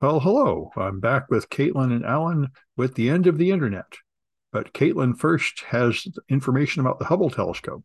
[0.00, 0.70] Well, hello.
[0.78, 3.84] I'm back with Caitlin and Alan with the end of the internet.
[4.50, 7.84] But Caitlin first has information about the Hubble telescope.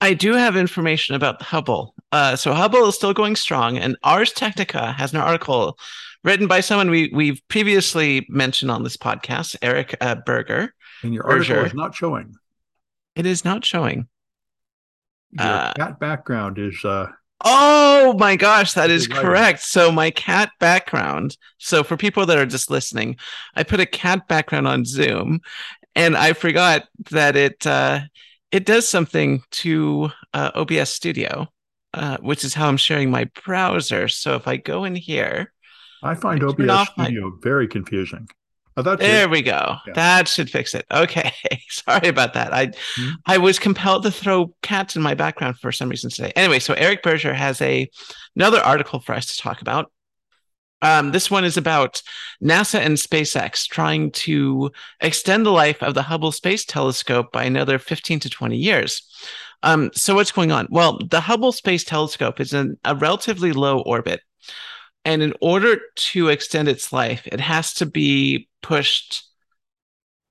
[0.00, 1.96] I do have information about the Hubble.
[2.12, 5.80] Uh, so Hubble is still going strong, and Ars Technica has an article
[6.22, 10.72] written by someone we we've previously mentioned on this podcast, Eric uh, Berger.
[11.02, 11.66] And your article Berger.
[11.66, 12.36] is not showing.
[13.16, 14.06] It is not showing.
[15.32, 16.84] Your uh, cat background is.
[16.84, 17.08] Uh,
[17.44, 19.60] oh my gosh, that is correct.
[19.60, 21.36] So my cat background.
[21.58, 23.16] So for people that are just listening,
[23.54, 25.40] I put a cat background on Zoom,
[25.94, 28.00] and I forgot that it uh,
[28.50, 31.48] it does something to uh, OBS Studio,
[31.94, 34.08] uh, which is how I'm sharing my browser.
[34.08, 35.52] So if I go in here,
[36.02, 37.36] I find I OBS Studio my...
[37.42, 38.28] very confusing.
[38.76, 39.76] Oh, there we go.
[39.86, 39.92] Yeah.
[39.94, 40.86] That should fix it.
[40.90, 41.32] Okay,
[41.68, 42.54] sorry about that.
[42.54, 43.10] I mm-hmm.
[43.26, 46.32] I was compelled to throw cats in my background for some reason today.
[46.36, 47.88] Anyway, so Eric Berger has a
[48.34, 49.92] another article for us to talk about.
[50.82, 52.02] Um, this one is about
[52.42, 57.78] NASA and SpaceX trying to extend the life of the Hubble Space Telescope by another
[57.78, 59.08] 15 to 20 years.
[59.62, 60.66] Um, so, what's going on?
[60.70, 64.22] Well, the Hubble Space Telescope is in a relatively low orbit.
[65.04, 69.24] And in order to extend its life, it has to be pushed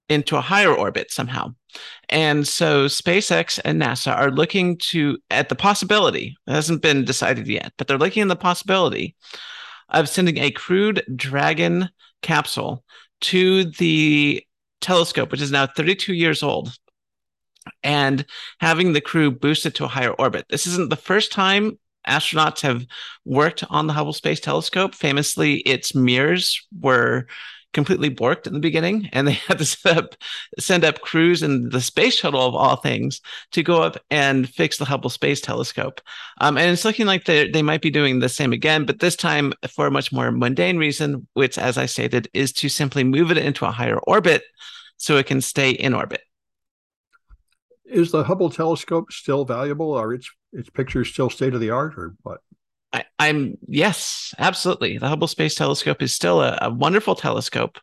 [0.08, 1.54] into a higher orbit somehow.
[2.10, 7.48] And so SpaceX and NASA are looking to at the possibility, it hasn't been decided
[7.48, 9.16] yet, but they're looking at the possibility
[9.90, 11.90] of sending a crewed Dragon
[12.22, 12.84] capsule
[13.22, 14.46] to the
[14.82, 16.78] telescope, which is now 32 years old,
[17.84, 18.26] and
[18.60, 20.46] having the crew boost it to a higher orbit.
[20.50, 22.86] This isn't the first time astronauts have
[23.26, 24.96] worked on the Hubble Space Telescope.
[24.96, 27.28] Famously, its mirrors were
[27.74, 30.16] completely borked in the beginning, and they had to set up,
[30.60, 33.22] send up crews in the space shuttle of all things
[33.52, 36.02] to go up and fix the Hubble Space Telescope.
[36.40, 39.16] Um, and it's looking like they they might be doing the same again, but this
[39.16, 43.32] time for a much more mundane reason, which, as I stated, is to simply move
[43.32, 44.44] it into a higher orbit
[44.98, 46.22] so it can stay in orbit.
[47.86, 49.94] Is the Hubble telescope still valuable?
[49.94, 52.42] Are its its pictures still state of the art, or what?
[52.94, 54.98] I, am yes, absolutely.
[54.98, 57.80] The Hubble Space Telescope is still a, a wonderful telescope.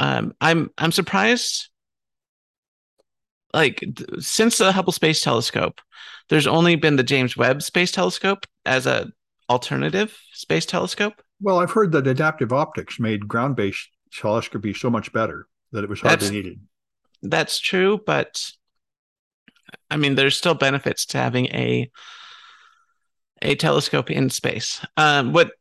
[0.00, 1.68] Um, I'm I'm surprised.
[3.52, 5.82] Like th- since the Hubble Space Telescope,
[6.30, 9.12] there's only been the James Webb Space Telescope as a
[9.50, 11.20] alternative space telescope.
[11.40, 16.00] Well, I've heard that adaptive optics made ground-based telescopy so much better that it was
[16.00, 16.60] hardly that's, needed.
[17.22, 18.42] That's true, but
[19.90, 21.90] I mean, there's still benefits to having a
[23.42, 24.84] a telescope in space.
[24.96, 25.52] Um, what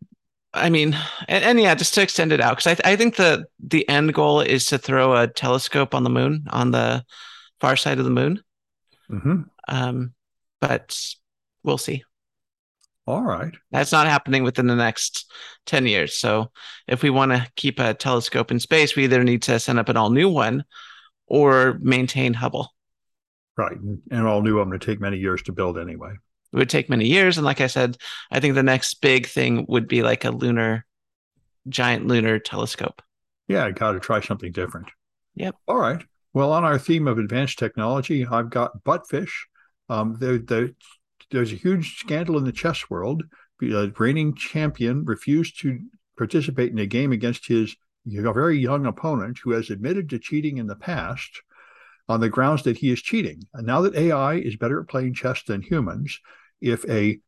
[0.53, 3.16] I mean, and, and, yeah, just to extend it out, because I, th- I think
[3.16, 7.03] the the end goal is to throw a telescope on the moon, on the
[7.59, 8.41] far side of the moon.
[9.09, 9.41] Mm-hmm.
[9.67, 10.13] Um,
[10.59, 10.97] but
[11.63, 12.03] we'll see.
[13.07, 13.53] All right.
[13.71, 15.31] That's not happening within the next
[15.66, 16.17] 10 years.
[16.17, 16.51] So
[16.88, 19.89] if we want to keep a telescope in space, we either need to send up
[19.89, 20.63] an all new one
[21.27, 22.73] or maintain Hubble.
[23.61, 23.77] Right.
[24.09, 26.13] And all new one would take many years to build anyway.
[26.51, 27.38] It would take many years.
[27.38, 27.95] And like I said,
[28.31, 30.83] I think the next big thing would be like a lunar,
[31.69, 33.03] giant lunar telescope.
[33.47, 34.88] Yeah, I got to try something different.
[35.35, 35.55] Yep.
[35.67, 36.03] All right.
[36.33, 39.47] Well, on our theme of advanced technology, I've got buttfish.
[39.89, 43.23] Um, there's a huge scandal in the chess world.
[43.59, 45.79] The reigning champion refused to
[46.17, 47.75] participate in a game against his
[48.07, 51.41] very young opponent who has admitted to cheating in the past
[52.09, 53.44] on the grounds that he is cheating.
[53.53, 56.19] And now that AI is better at playing chess than humans,
[56.62, 57.19] if a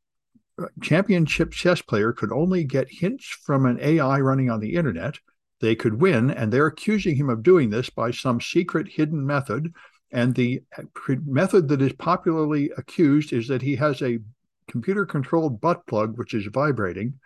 [0.82, 5.16] championship chess player could only get hints from an AI running on the internet,
[5.62, 6.30] they could win.
[6.30, 9.74] And they're accusing him of doing this by some secret hidden method.
[10.12, 10.62] And the
[11.08, 14.20] method that is popularly accused is that he has a
[14.68, 17.20] computer controlled butt plug, which is vibrating,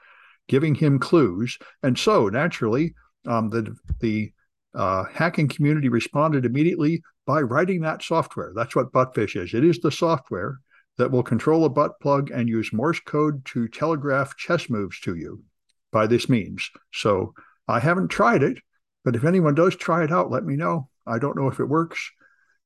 [0.47, 1.57] giving him clues.
[1.83, 4.31] And so naturally, um, the, the
[4.77, 8.53] uh, hacking community responded immediately by writing that software.
[8.55, 9.53] That's what Buttfish is.
[9.53, 10.59] It is the software
[10.97, 15.15] that will control a butt plug and use Morse code to telegraph chess moves to
[15.15, 15.43] you
[15.91, 16.69] by this means.
[16.93, 17.33] So
[17.67, 18.59] I haven't tried it,
[19.03, 20.89] but if anyone does try it out, let me know.
[21.07, 22.11] I don't know if it works,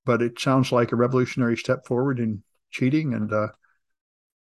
[0.06, 3.14] but it sounds like a revolutionary step forward in cheating.
[3.14, 3.48] And, uh,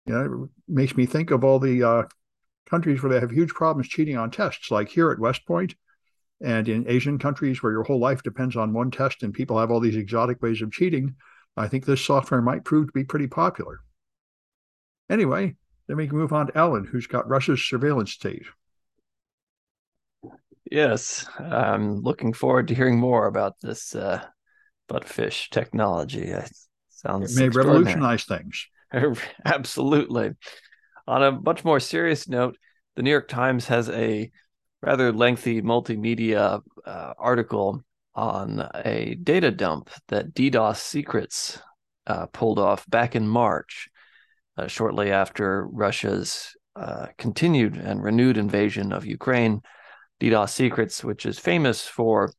[0.07, 2.03] you know, it makes me think of all the uh,
[2.69, 5.75] countries where they have huge problems cheating on tests, like here at West Point.
[6.41, 9.71] And in Asian countries where your whole life depends on one test and people have
[9.71, 11.15] all these exotic ways of cheating,
[11.57, 13.81] I think this software might prove to be pretty popular.
[15.09, 18.47] Anyway, then we can move on to Alan, who's got Russia's surveillance state.
[20.71, 24.25] Yes, I'm looking forward to hearing more about this uh,
[24.89, 26.23] buttfish technology.
[26.23, 26.51] It
[26.89, 28.67] sounds it may revolutionize things.
[29.45, 30.33] Absolutely.
[31.07, 32.57] On a much more serious note,
[32.97, 34.31] the New York Times has a
[34.85, 37.83] rather lengthy multimedia uh, article
[38.15, 41.59] on a data dump that DDoS Secrets
[42.07, 43.89] uh, pulled off back in March,
[44.59, 49.63] uh, shortly after Russia's uh, continued and renewed invasion of Ukraine.
[50.21, 52.31] DDoS Secrets, which is famous for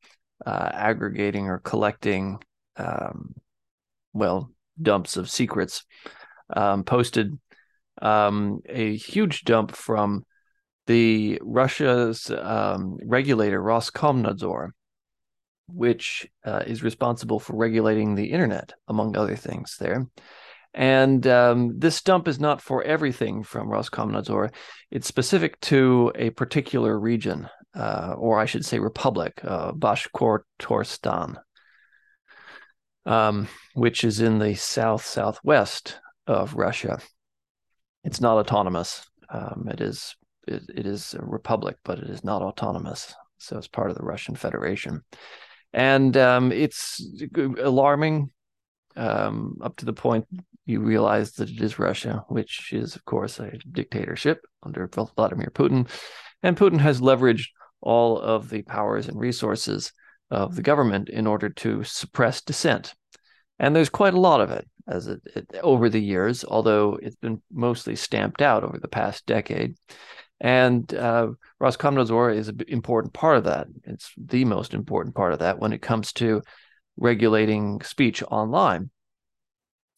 [0.46, 2.40] uh, aggregating or collecting,
[2.78, 3.34] um,
[4.14, 5.84] well, dumps of secrets,
[6.56, 7.38] um, posted
[8.02, 10.24] um, a huge dump from
[10.88, 14.70] the Russia's um, regulator Roskomnadzor,
[15.68, 19.78] which uh, is responsible for regulating the internet, among other things.
[19.80, 20.08] There,
[20.76, 24.54] and um, this dump is not for everything from Roskomnadzor.
[24.92, 31.38] It's specific to a particular region, uh, or I should say, republic, uh, Bashkortostan,
[33.06, 35.98] um, which is in the south southwest
[36.28, 37.00] of Russia.
[38.04, 39.06] It's not autonomous.
[39.30, 40.16] Um, it is
[40.48, 43.14] it, it is a republic, but it is not autonomous.
[43.38, 45.02] So it's part of the Russian Federation,
[45.74, 47.06] and um, it's
[47.62, 48.32] alarming
[48.96, 50.26] um, up to the point
[50.66, 55.88] you realize that it is Russia, which is of course a dictatorship under Vladimir Putin,
[56.42, 57.48] and Putin has leveraged
[57.82, 59.94] all of the powers and resources
[60.32, 62.96] of the government in order to suppress dissent.
[63.60, 67.16] And there's quite a lot of it as it, it, over the years, although it's
[67.16, 69.76] been mostly stamped out over the past decade.
[70.42, 71.30] And uh,
[71.62, 73.68] Roskomnadzor is an important part of that.
[73.84, 76.42] It's the most important part of that when it comes to
[76.98, 78.90] regulating speech online.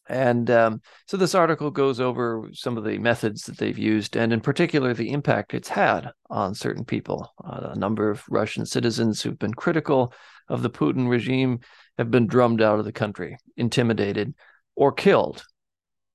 [0.08, 4.32] And um, so this article goes over some of the methods that they've used, and
[4.32, 7.30] in particular, the impact it's had on certain people.
[7.44, 10.14] Uh, a number of Russian citizens who've been critical
[10.48, 11.60] of the Putin regime
[11.98, 14.34] have been drummed out of the country, intimidated,
[14.76, 15.44] or killed,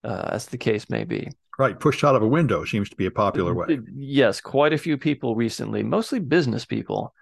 [0.03, 1.29] uh, as the case may be.
[1.59, 3.79] Right, pushed out of a window seems to be a popular way.
[3.95, 7.13] Yes, quite a few people recently, mostly business people,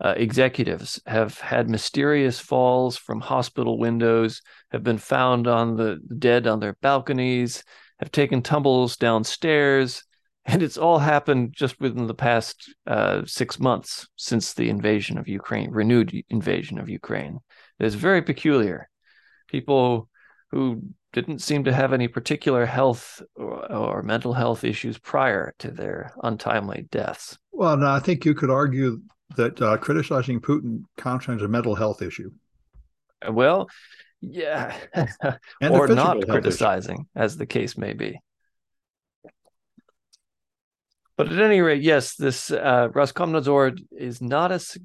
[0.00, 4.42] uh, executives, have had mysterious falls from hospital windows,
[4.72, 7.62] have been found on the dead on their balconies,
[8.00, 10.02] have taken tumbles downstairs,
[10.44, 15.28] and it's all happened just within the past uh, six months since the invasion of
[15.28, 17.38] Ukraine, renewed invasion of Ukraine.
[17.78, 18.88] It's very peculiar.
[19.48, 20.08] People
[20.50, 20.82] who
[21.12, 26.12] didn't seem to have any particular health or, or, mental health issues prior to their
[26.22, 27.38] untimely deaths.
[27.50, 29.00] Well, no, I think you could argue
[29.36, 32.30] that uh, criticizing Putin counts as a mental health issue.
[33.28, 33.68] Well,
[34.20, 34.76] yeah,
[35.62, 37.24] or not criticizing, issue.
[37.24, 38.20] as the case may be.
[41.16, 44.76] But at any rate, yes, this uh, Roskomnadzor is not as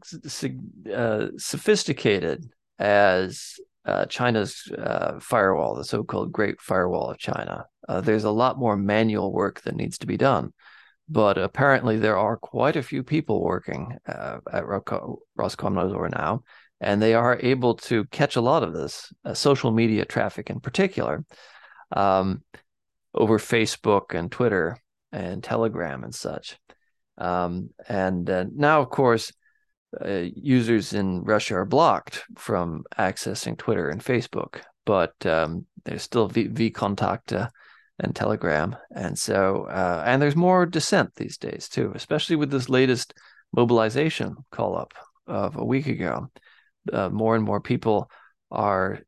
[0.92, 2.50] uh, sophisticated
[2.80, 7.66] as uh, China's uh, firewall, the so-called Great Firewall of China.
[7.88, 10.54] Uh, there's a lot more manual work that needs to be done,
[11.10, 16.44] but apparently there are quite a few people working uh, at Roskomnadzor now,
[16.80, 20.60] and they are able to catch a lot of this uh, social media traffic in
[20.60, 21.26] particular
[21.92, 22.42] um,
[23.14, 24.78] over Facebook and Twitter
[25.12, 26.58] and Telegram and such.
[27.18, 28.26] Um, and
[28.56, 29.32] now, of course,
[30.02, 36.28] uh, users in Russia are blocked from accessing Twitter and Facebook, but um, there's still
[36.28, 37.50] v- VKontakte
[38.00, 42.70] and Telegram, and so uh, and there's more dissent these days too, especially with this
[42.70, 43.14] latest
[43.52, 44.94] mobilization call up
[45.28, 46.30] of a week ago.
[46.92, 48.10] Uh, more and more people
[48.52, 49.00] are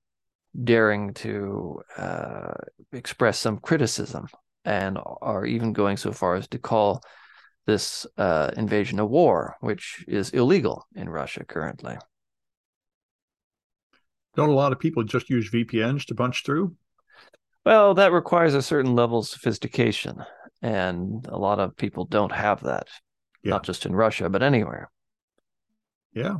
[0.63, 2.53] daring to uh,
[2.93, 4.27] express some criticism
[4.63, 7.01] and are even going so far as to call
[7.65, 11.97] this uh, invasion of war, which is illegal in Russia currently.
[14.35, 16.75] Don't a lot of people just use VPNs to punch through?
[17.65, 20.23] Well, that requires a certain level of sophistication,
[20.61, 22.87] and a lot of people don't have that,
[23.43, 23.51] yeah.
[23.51, 24.91] not just in Russia, but anywhere.
[26.13, 26.37] Yeah.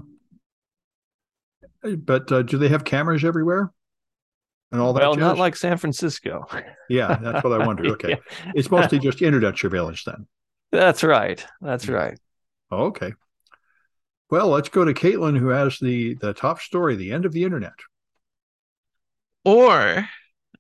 [1.82, 3.72] But uh, do they have cameras everywhere?
[4.72, 5.22] And all that well, jazz?
[5.22, 6.46] not like San Francisco.
[6.90, 7.88] yeah, that's what I wondered.
[7.92, 8.10] Okay.
[8.10, 8.52] yeah.
[8.56, 10.28] It's mostly just internet surveillance then.
[10.76, 11.46] That's right.
[11.62, 12.20] That's right.
[12.70, 13.14] Okay.
[14.30, 17.44] Well, let's go to Caitlin, who has the the top story, the end of the
[17.44, 17.80] internet.
[19.46, 20.08] Or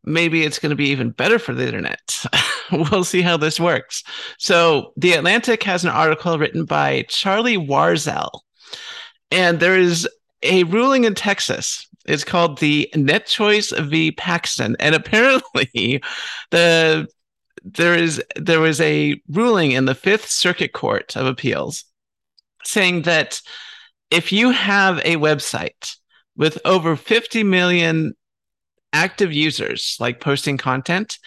[0.05, 2.23] maybe it's going to be even better for the internet.
[2.71, 4.03] we'll see how this works.
[4.37, 8.29] So, The Atlantic has an article written by Charlie Warzel,
[9.31, 10.07] and there is
[10.43, 11.87] a ruling in Texas.
[12.05, 14.11] It's called the Net Choice v.
[14.11, 16.01] Paxton, and apparently,
[16.51, 17.07] the
[17.65, 21.83] there is there was a ruling in the Fifth Circuit Court of Appeals
[22.63, 23.41] saying that
[24.11, 25.95] if you have a website
[26.37, 28.13] with over 50 million
[28.93, 31.17] active users like posting content,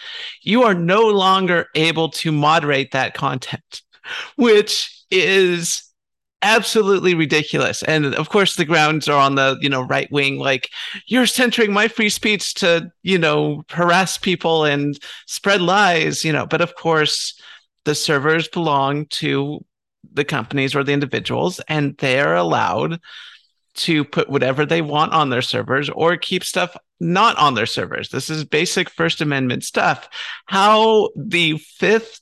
[0.41, 3.81] you are no longer able to moderate that content,
[4.37, 5.83] which is
[6.41, 7.83] absolutely ridiculous.
[7.83, 10.69] And of course, the grounds are on the you know right wing, like
[11.07, 16.45] you're centering my free speech to you know harass people and spread lies, you know.
[16.45, 17.39] But of course,
[17.85, 19.63] the servers belong to
[20.13, 22.99] the companies or the individuals, and they are allowed
[23.75, 28.09] to put whatever they want on their servers or keep stuff not on their servers.
[28.09, 30.09] This is basic First Amendment stuff.
[30.45, 32.19] How the Fifth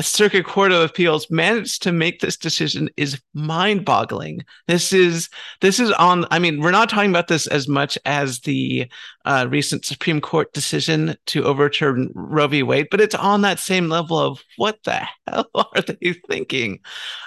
[0.00, 4.44] Circuit Court of Appeals managed to make this decision is mind-boggling.
[4.68, 5.30] This is
[5.62, 6.26] this is on.
[6.30, 8.90] I mean, we're not talking about this as much as the
[9.24, 12.62] uh, recent Supreme Court decision to overturn Roe v.
[12.62, 16.80] Wade, but it's on that same level of what the hell are they thinking?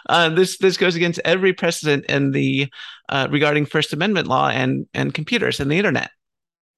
[0.08, 2.72] Uh, this this goes against every precedent in the
[3.10, 6.12] uh, regarding First Amendment law and and computers and the internet.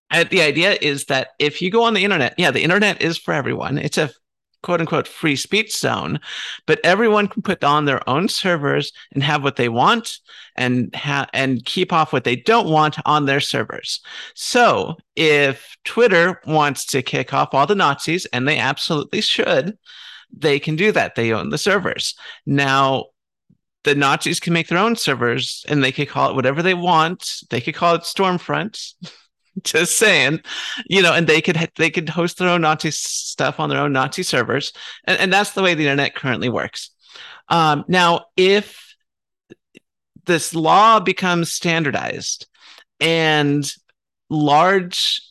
[0.09, 3.17] And the idea is that if you go on the internet, yeah, the internet is
[3.17, 3.77] for everyone.
[3.77, 4.11] It's a
[4.63, 6.19] quote unquote free speech zone,
[6.65, 10.19] but everyone can put on their own servers and have what they want
[10.55, 14.01] and ha- and keep off what they don't want on their servers.
[14.35, 19.77] So if Twitter wants to kick off all the Nazis, and they absolutely should,
[20.35, 21.15] they can do that.
[21.15, 22.15] They own the servers.
[22.45, 23.05] Now,
[23.83, 27.41] the Nazis can make their own servers and they could call it whatever they want.
[27.49, 28.93] They could call it Stormfront.
[29.63, 30.39] just saying
[30.87, 33.91] you know and they could they could host their own nazi stuff on their own
[33.91, 34.71] nazi servers
[35.05, 36.91] and, and that's the way the internet currently works.
[37.49, 38.95] Um, now if
[40.25, 42.47] this law becomes standardized
[42.99, 43.69] and
[44.29, 45.21] large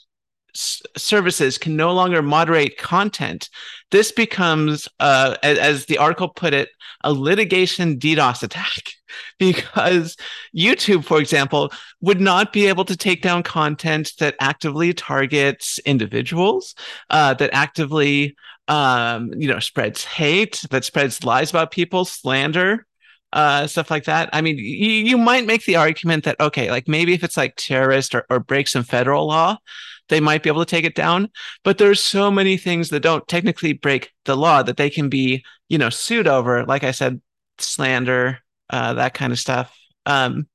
[0.54, 3.48] s- services can no longer moderate content
[3.90, 6.68] this becomes uh, as, as the article put it
[7.02, 8.92] a litigation DDoS attack
[9.38, 10.16] because
[10.56, 16.75] YouTube, for example, would not be able to take down content that actively targets individuals,
[17.11, 18.37] uh, that actively,
[18.68, 22.87] um, you know, spreads hate, that spreads lies about people, slander,
[23.32, 24.28] uh, stuff like that.
[24.32, 27.54] I mean, you, you might make the argument that okay, like maybe if it's like
[27.56, 29.56] terrorist or, or breaks some federal law,
[30.10, 31.30] they might be able to take it down.
[31.64, 35.44] But there's so many things that don't technically break the law that they can be,
[35.68, 36.66] you know, sued over.
[36.66, 37.20] Like I said,
[37.58, 38.38] slander,
[38.68, 39.74] uh, that kind of stuff.
[40.04, 40.46] Um,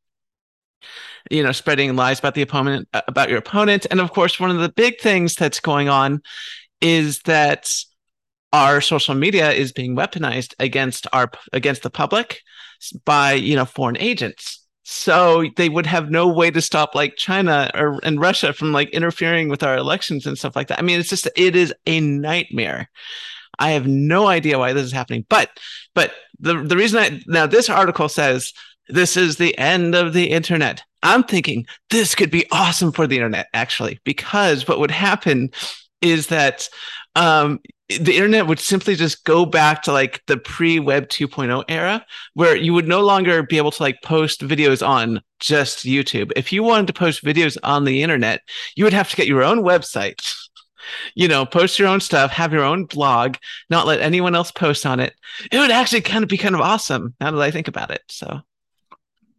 [1.31, 4.51] you know, spreading lies about the opponent, uh, about your opponent, and of course, one
[4.51, 6.21] of the big things that's going on
[6.81, 7.67] is that
[8.53, 12.41] our social media is being weaponized against our against the public
[13.05, 17.71] by you know foreign agents so they would have no way to stop like China
[17.73, 20.77] or and Russia from like interfering with our elections and stuff like that.
[20.77, 22.87] I mean, it's just it is a nightmare.
[23.57, 25.49] I have no idea why this is happening, but
[25.95, 28.53] but the the reason I now this article says
[28.87, 30.83] this is the end of the internet.
[31.01, 35.49] I'm thinking this could be awesome for the internet actually because what would happen
[36.01, 36.69] is that
[37.15, 42.03] um, the internet would simply just go back to like the pre web 2.0 era
[42.33, 46.31] where you would no longer be able to like post videos on just YouTube.
[46.35, 48.41] If you wanted to post videos on the internet,
[48.75, 50.19] you would have to get your own website,
[51.15, 53.35] you know, post your own stuff, have your own blog,
[53.69, 55.13] not let anyone else post on it.
[55.51, 58.01] It would actually kind of be kind of awesome now that I think about it.
[58.09, 58.41] So,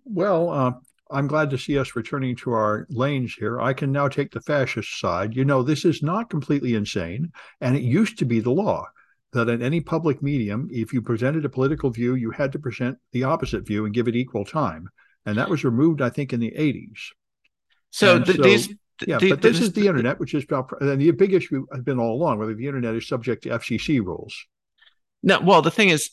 [0.04, 0.72] well, uh,
[1.10, 3.60] I'm glad to see us returning to our lanes here.
[3.60, 5.36] I can now take the fascist side.
[5.36, 8.86] You know, this is not completely insane, and it used to be the law
[9.32, 12.98] that in any public medium, if you presented a political view, you had to present
[13.12, 14.88] the opposite view and give it equal time.
[15.26, 16.98] And that was removed, I think, in the 80s.
[17.90, 18.68] So, the, so these,
[19.06, 21.98] yeah, but this, is the internet, which is about, and the big issue has been
[21.98, 24.46] all along whether the internet is subject to FCC rules.
[25.22, 26.10] No, well, the thing is,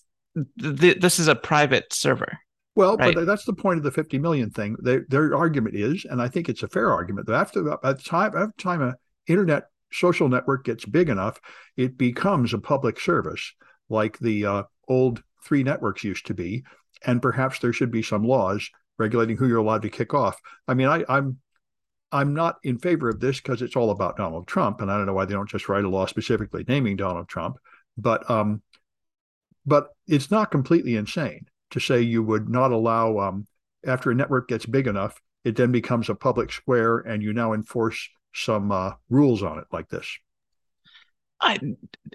[0.60, 2.40] th- this is a private server.
[2.76, 3.14] Well, right.
[3.14, 4.76] but that's the point of the 50 million thing.
[4.82, 7.98] They, their argument is, and I think it's a fair argument, that after the, at
[7.98, 8.96] the time, every time a
[9.28, 11.40] internet social network gets big enough,
[11.78, 13.54] it becomes a public service
[13.90, 16.64] like the uh, old three networks used to be.
[17.06, 20.40] And perhaps there should be some laws regulating who you're allowed to kick off.
[20.68, 21.38] I mean, I, I'm
[22.12, 25.08] I'm not in favor of this because it's all about Donald Trump, and I don't
[25.08, 27.58] know why they don't just write a law specifically naming Donald Trump.
[27.98, 28.62] But um,
[29.66, 33.48] but it's not completely insane to say you would not allow um,
[33.86, 37.54] after a network gets big enough, it then becomes a public square, and you now
[37.54, 40.08] enforce some uh, rules on it like this.
[41.42, 41.60] I,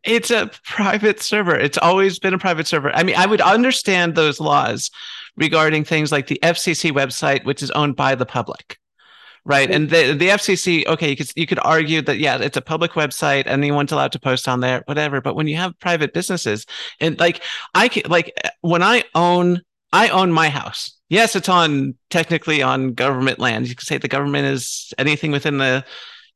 [0.05, 1.55] it's a private server.
[1.55, 2.91] It's always been a private server.
[2.95, 4.91] I mean, I would understand those laws
[5.37, 8.79] regarding things like the FCC website, which is owned by the public,
[9.49, 9.71] right?
[9.71, 12.93] And the the FCC, okay, you could you could argue that yeah, it's a public
[12.93, 15.21] website, and anyone's allowed to post on there, whatever.
[15.21, 16.67] But when you have private businesses,
[17.00, 17.43] and like
[17.75, 19.62] I can like when I own
[19.93, 20.95] I own my house.
[21.09, 23.69] Yes, it's on technically on government land.
[23.69, 25.85] You could say the government is anything within the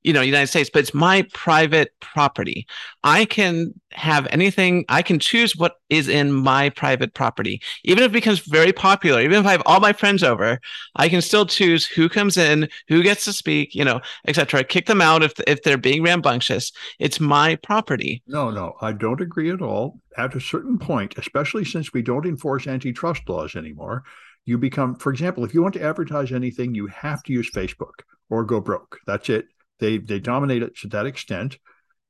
[0.03, 2.67] you know, United States, but it's my private property.
[3.05, 7.61] I can have anything, I can choose what is in my private property.
[7.85, 10.59] Even if it becomes very popular, even if I have all my friends over,
[10.97, 14.65] I can still choose who comes in, who gets to speak, you know, etc.
[14.65, 16.73] Kick them out if if they're being rambunctious.
[16.99, 18.23] It's my property.
[18.27, 20.01] No, no, I don't agree at all.
[20.17, 24.05] At a certain point, especially since we don't enforce antitrust laws anymore,
[24.45, 28.03] you become, for example, if you want to advertise anything, you have to use Facebook
[28.29, 28.99] or go broke.
[29.07, 29.47] That's it.
[29.79, 31.59] They they dominate it to that extent,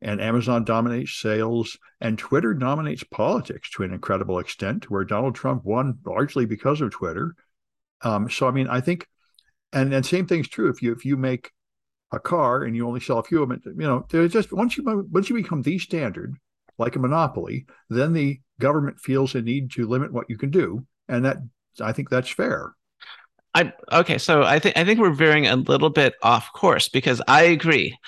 [0.01, 5.65] and Amazon dominates sales, and Twitter dominates politics to an incredible extent, where Donald Trump
[5.65, 7.35] won largely because of Twitter.
[8.03, 9.07] Um, so I mean, I think,
[9.73, 11.51] and and same thing's true if you if you make
[12.13, 14.77] a car and you only sell a few of them, you know, there's just once
[14.77, 16.35] you once you become the standard,
[16.79, 20.87] like a monopoly, then the government feels a need to limit what you can do,
[21.09, 21.39] and that
[21.81, 22.75] I think that's fair.
[23.55, 27.21] I okay, so I think I think we're veering a little bit off course because
[27.29, 27.99] I agree.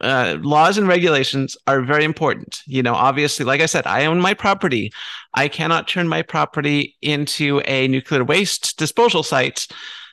[0.00, 2.60] Uh, laws and regulations are very important.
[2.66, 4.92] You know, obviously, like I said, I own my property.
[5.34, 9.68] I cannot turn my property into a nuclear waste disposal site.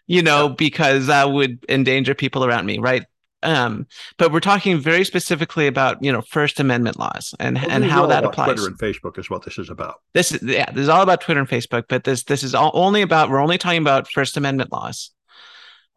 [0.05, 3.05] You know, because that would endanger people around me, right?
[3.41, 7.86] Um, but we're talking very specifically about you know First Amendment laws and well, and
[7.86, 8.48] how that applies.
[8.48, 9.96] Twitter and Facebook is what this is about.
[10.13, 12.72] This is yeah, this is all about Twitter and Facebook, but this this is all
[12.74, 15.12] only about we're only talking about First Amendment laws.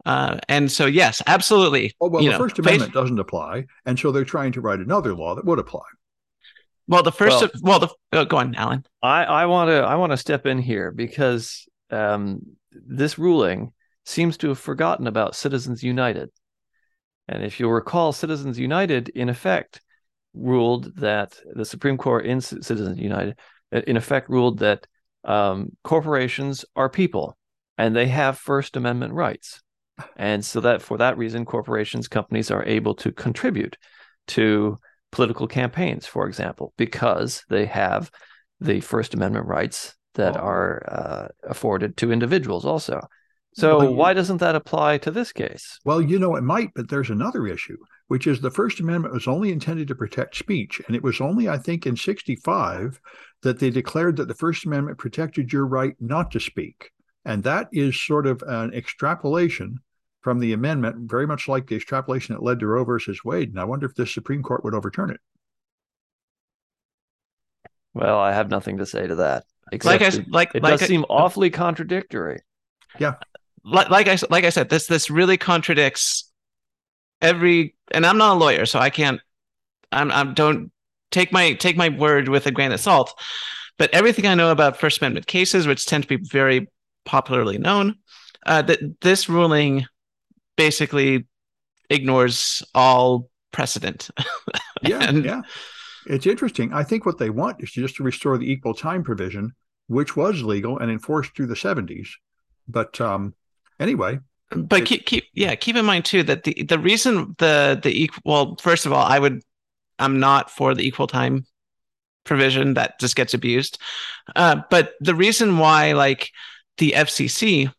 [0.05, 1.93] Uh, and so yes, absolutely.
[1.99, 5.13] Oh, well, the know, First Amendment doesn't apply, and so they're trying to write another
[5.13, 5.85] law that would apply.
[6.87, 8.85] Well, the first, well, well the oh, go on, Alan.
[9.01, 13.71] I I want to I want to step in here because um, this ruling
[14.05, 16.29] seems to have forgotten about Citizens United.
[17.33, 19.81] And if you'll recall, Citizens United, in effect,
[20.35, 23.39] ruled that the Supreme Court in Citizens United,
[23.73, 24.85] uh, in effect, ruled that
[25.23, 27.35] um, corporations are people
[27.77, 29.61] and they have First Amendment rights.
[30.15, 33.77] And so that for that reason, corporations, companies are able to contribute
[34.27, 34.77] to
[35.11, 38.11] political campaigns, for example, because they have
[38.59, 40.41] the First Amendment rights that oh.
[40.41, 43.01] are uh, afforded to individuals also.
[43.53, 45.79] So well, why doesn't that apply to this case?
[45.85, 49.27] Well, you know, it might, but there's another issue, which is the First Amendment was
[49.27, 50.81] only intended to protect speech.
[50.87, 52.99] And it was only, I think, in 65
[53.43, 56.91] that they declared that the First Amendment protected your right not to speak.
[57.25, 59.79] And that is sort of an extrapolation
[60.21, 63.49] from the amendment, very much like the extrapolation that led to Roe versus Wade.
[63.49, 65.19] And I wonder if the Supreme Court would overturn it.
[67.93, 69.43] Well, I have nothing to say to that.
[69.71, 72.39] Except like I, like, it like does I, seem awfully contradictory.
[72.99, 73.13] Yeah
[73.63, 76.31] like, like I like I said, this this really contradicts
[77.21, 77.75] every.
[77.91, 79.21] And I'm not a lawyer, so I can't.
[79.91, 80.71] I'm I'm don't
[81.11, 83.19] take my take my word with a grain of salt.
[83.77, 86.67] But everything I know about First Amendment cases, which tend to be very
[87.05, 87.95] popularly known,
[88.45, 89.85] uh, that this ruling
[90.55, 91.25] basically
[91.89, 94.09] ignores all precedent.
[94.81, 95.41] yeah, and, yeah.
[96.05, 96.73] It's interesting.
[96.73, 99.53] I think what they want is just to restore the equal time provision,
[99.87, 102.09] which was legal and enforced through the 70s.
[102.67, 103.33] But um,
[103.79, 104.19] anyway.
[104.55, 108.03] But it, keep keep yeah keep in mind too that the the reason the the
[108.03, 109.41] equal well first of all i would
[109.97, 111.45] i'm not for the equal time
[112.23, 113.79] provision that just gets abused.
[114.35, 116.31] Uh, but the reason why like
[116.77, 117.71] the fcc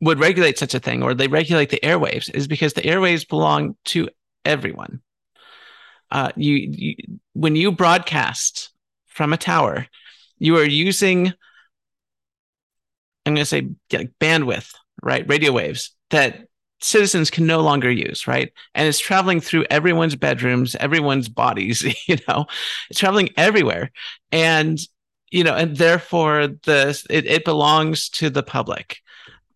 [0.00, 3.76] would regulate such a thing or they regulate the airwaves is because the airwaves belong
[3.86, 4.08] to
[4.44, 5.00] everyone.
[6.10, 6.94] Uh, you, you
[7.32, 8.70] when you broadcast
[9.06, 9.86] from a tower
[10.38, 11.32] you are using
[13.26, 15.28] I'm going to say like bandwidth, right?
[15.28, 16.46] Radio waves that
[16.80, 18.52] citizens can no longer use, right?
[18.74, 22.46] And it's traveling through everyone's bedrooms, everyone's bodies, you know,
[22.90, 23.90] it's traveling everywhere.
[24.30, 24.78] And,
[25.30, 28.98] you know, and therefore the it, it belongs to the public.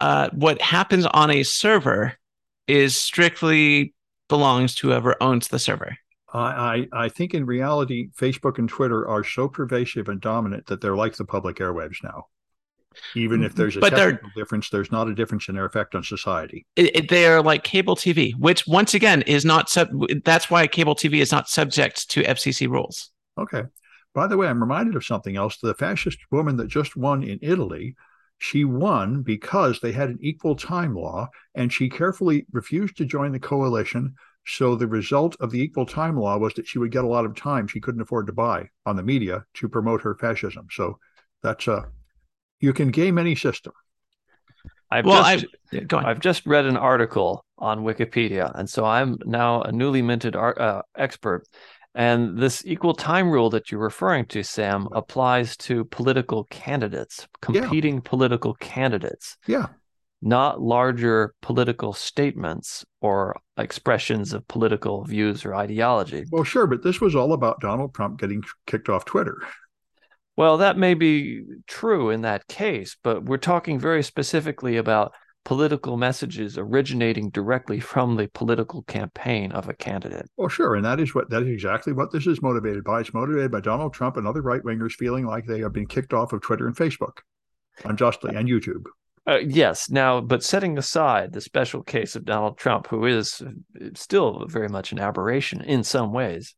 [0.00, 2.14] Uh, what happens on a server
[2.66, 3.94] is strictly
[4.28, 5.96] belongs to whoever owns the server.
[6.32, 10.96] I, I think in reality, Facebook and Twitter are so pervasive and dominant that they're
[10.96, 12.26] like the public airwaves now.
[13.14, 16.02] Even if there's a but technical difference, there's not a difference in their effect on
[16.02, 16.66] society.
[16.76, 19.88] It, it, they are like cable TV, which once again is not sub.
[20.24, 23.10] That's why cable TV is not subject to FCC rules.
[23.38, 23.64] Okay.
[24.14, 25.58] By the way, I'm reminded of something else.
[25.58, 27.94] The fascist woman that just won in Italy,
[28.38, 33.32] she won because they had an equal time law, and she carefully refused to join
[33.32, 34.14] the coalition.
[34.46, 37.26] So the result of the equal time law was that she would get a lot
[37.26, 40.66] of time she couldn't afford to buy on the media to promote her fascism.
[40.70, 40.98] So
[41.42, 41.86] that's a
[42.60, 43.72] you can game any system.
[44.90, 49.62] I've well, just, I've, I've just read an article on Wikipedia, and so I'm now
[49.62, 51.44] a newly minted art, uh, expert.
[51.94, 57.96] And this equal time rule that you're referring to, Sam, applies to political candidates, competing
[57.96, 58.00] yeah.
[58.04, 59.36] political candidates.
[59.46, 59.66] Yeah.
[60.20, 66.24] not larger political statements or expressions of political views or ideology.
[66.30, 69.38] Well, sure, but this was all about Donald Trump getting kicked off Twitter.
[70.38, 75.12] Well, that may be true in that case, but we're talking very specifically about
[75.44, 80.30] political messages originating directly from the political campaign of a candidate.
[80.36, 83.00] Well, sure, and that is what that is exactly what this is motivated by.
[83.00, 86.12] It's motivated by Donald Trump and other right wingers feeling like they have been kicked
[86.12, 87.18] off of Twitter and Facebook,
[87.84, 88.84] unjustly, and YouTube.
[89.26, 89.90] Uh, yes.
[89.90, 93.42] Now, but setting aside the special case of Donald Trump, who is
[93.94, 96.54] still very much an aberration in some ways,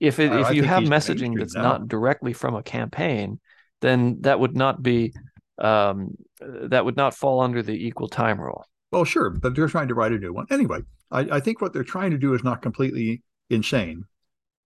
[0.00, 1.62] if it, if you have messaging that's now.
[1.62, 3.40] not directly from a campaign,
[3.80, 5.12] then that would not be
[5.58, 8.64] um, that would not fall under the equal time rule.
[8.90, 10.80] Well, sure, but they're trying to write a new one anyway.
[11.10, 14.04] I, I think what they're trying to do is not completely insane.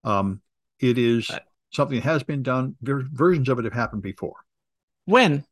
[0.03, 0.41] Um,
[0.79, 1.29] it is
[1.71, 2.75] something that has been done.
[2.81, 4.35] Versions of it have happened before.
[5.05, 5.45] When?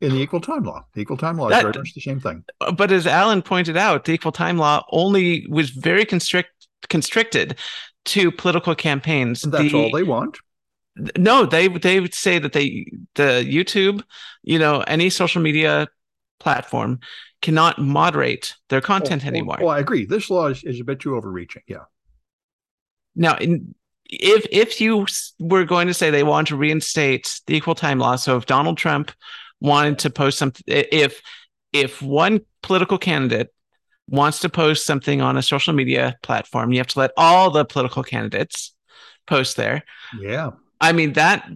[0.00, 0.84] in the equal time law.
[0.94, 2.44] The equal time law that, is very much the same thing.
[2.76, 6.50] But as Alan pointed out, the equal time law only was very constrict
[6.88, 7.58] constricted
[8.08, 9.44] to political campaigns.
[9.44, 10.38] And that's the, all they want.
[11.16, 14.02] No, they they would say that they the YouTube,
[14.42, 15.88] you know, any social media
[16.40, 17.00] platform
[17.40, 19.58] cannot moderate their oh, content oh, anymore.
[19.60, 20.06] Well, I agree.
[20.06, 21.62] This law is, is a bit too overreaching.
[21.68, 21.84] Yeah.
[23.14, 23.74] Now, in,
[24.10, 25.06] if if you
[25.38, 28.78] were going to say they want to reinstate the equal time law, so if Donald
[28.78, 29.12] Trump
[29.60, 31.20] wanted to post something if
[31.72, 33.52] if one political candidate
[34.08, 37.64] wants to post something on a social media platform you have to let all the
[37.64, 38.74] political candidates
[39.26, 39.84] post there.
[40.18, 40.50] Yeah.
[40.80, 41.48] I mean that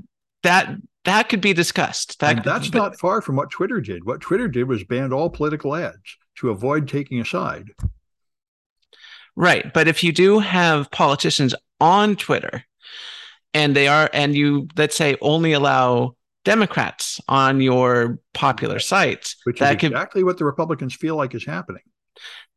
[0.42, 2.20] that that could be discussed.
[2.20, 4.04] That and that's but, not far from what twitter did.
[4.04, 7.70] What twitter did was banned all political ads to avoid taking a side.
[9.34, 9.72] Right.
[9.72, 12.64] But if you do have politicians on twitter
[13.54, 19.36] and they are and you let's say only allow Democrats on your popular sites.
[19.44, 21.82] Which is exactly what the Republicans feel like is happening.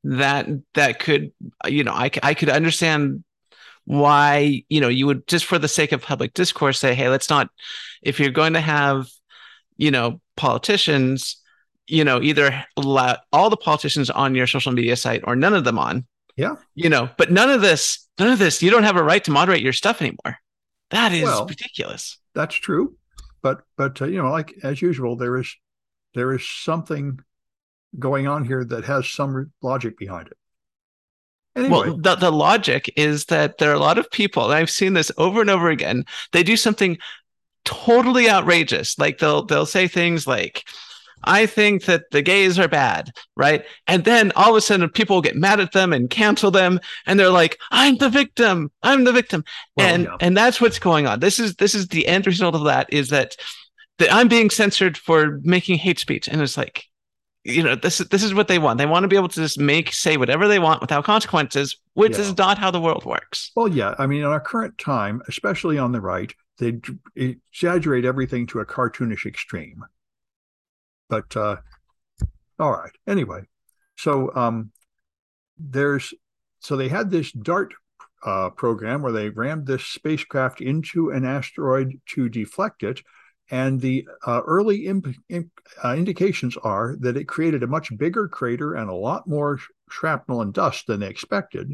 [0.05, 1.31] That that could,
[1.65, 3.23] you know, I, I could understand
[3.85, 7.29] why, you know, you would just for the sake of public discourse say, hey, let's
[7.29, 7.49] not,
[8.01, 9.07] if you're going to have,
[9.77, 11.41] you know, politicians,
[11.87, 15.63] you know, either let all the politicians on your social media site or none of
[15.63, 16.05] them on.
[16.35, 16.55] Yeah.
[16.73, 19.31] You know, but none of this, none of this, you don't have a right to
[19.31, 20.37] moderate your stuff anymore.
[20.89, 22.17] That is well, ridiculous.
[22.33, 22.97] That's true
[23.45, 25.55] but but uh, you know, like as usual, there is
[26.15, 27.19] there is something
[27.99, 30.37] going on here that has some logic behind it.
[31.55, 31.71] Anyway.
[31.71, 34.93] Well, the, the logic is that there are a lot of people, and I've seen
[34.93, 36.03] this over and over again.
[36.33, 36.97] They do something
[37.63, 38.99] totally outrageous.
[38.99, 40.63] Like they'll they'll say things like,
[41.23, 43.65] I think that the gays are bad, right?
[43.87, 47.19] And then all of a sudden people get mad at them and cancel them and
[47.19, 48.71] they're like, I'm the victim.
[48.83, 49.43] I'm the victim.
[49.75, 50.17] Well, and yeah.
[50.19, 51.19] and that's what's going on.
[51.19, 53.35] This is this is the end result of that is that
[53.97, 56.27] that I'm being censored for making hate speech.
[56.27, 56.85] And it's like,
[57.45, 58.79] you know, this is this is what they want.
[58.79, 62.13] They want to be able to just make say whatever they want without consequences, which
[62.13, 62.21] yeah.
[62.21, 63.51] is not how the world works.
[63.55, 63.93] Well, yeah.
[63.99, 66.79] I mean, in our current time, especially on the right, they
[67.15, 69.85] exaggerate everything to a cartoonish extreme.
[71.07, 71.57] But uh,
[72.57, 72.91] all right.
[73.07, 73.43] Anyway,
[73.95, 74.71] so um,
[75.59, 76.15] there's
[76.59, 77.75] so they had this DART
[78.25, 83.03] uh, program where they rammed this spacecraft into an asteroid to deflect it.
[83.51, 85.15] And the uh, early imp-
[85.83, 90.41] uh, indications are that it created a much bigger crater and a lot more shrapnel
[90.41, 91.71] and dust than they expected.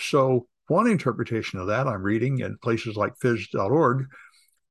[0.00, 4.06] So, one interpretation of that I'm reading in places like phys.org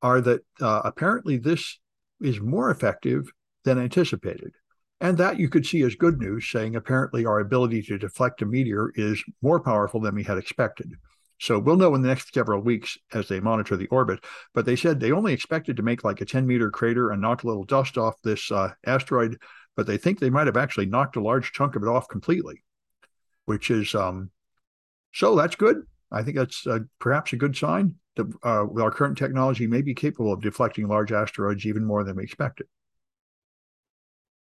[0.02, 1.80] are that uh, apparently this
[2.20, 3.32] is more effective
[3.64, 4.52] than anticipated.
[5.00, 8.46] And that you could see as good news, saying apparently our ability to deflect a
[8.46, 10.94] meteor is more powerful than we had expected.
[11.44, 14.24] So we'll know in the next several weeks as they monitor the orbit.
[14.54, 17.44] But they said they only expected to make like a 10 meter crater and knock
[17.44, 19.38] a little dust off this uh, asteroid,
[19.76, 22.64] but they think they might have actually knocked a large chunk of it off completely,
[23.44, 24.32] which is um,
[25.14, 25.82] so that's good.
[26.10, 29.94] I think that's uh, perhaps a good sign that uh, our current technology may be
[29.94, 32.68] capable of deflecting large asteroids even more than we expected.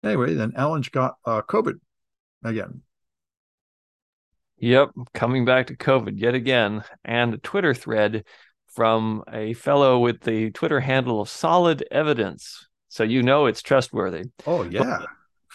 [0.03, 1.79] Anyway, then Alan's got uh, COVID
[2.43, 2.83] again.
[4.61, 8.25] Yep, coming back to COVID yet again, and a Twitter thread
[8.67, 12.67] from a fellow with the Twitter handle of Solid Evidence.
[12.87, 14.25] So you know it's trustworthy.
[14.45, 15.05] Oh yeah.